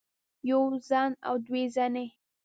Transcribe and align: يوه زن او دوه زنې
يوه 0.49 0.71
زن 0.89 1.11
او 1.27 1.35
دوه 1.45 1.63
زنې 1.75 2.07